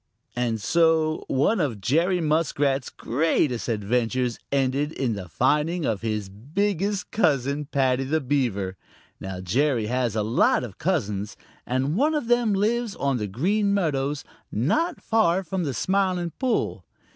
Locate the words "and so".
0.35-1.25